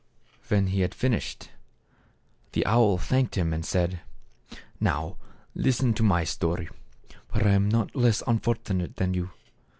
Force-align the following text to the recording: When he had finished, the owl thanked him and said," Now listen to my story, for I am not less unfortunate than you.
When 0.47 0.65
he 0.65 0.81
had 0.81 0.95
finished, 0.95 1.51
the 2.53 2.65
owl 2.65 2.97
thanked 2.97 3.35
him 3.35 3.53
and 3.53 3.63
said," 3.63 3.99
Now 4.79 5.17
listen 5.53 5.93
to 5.93 6.01
my 6.01 6.23
story, 6.23 6.69
for 7.27 7.47
I 7.47 7.51
am 7.51 7.69
not 7.69 7.95
less 7.95 8.23
unfortunate 8.25 8.95
than 8.95 9.13
you. 9.13 9.29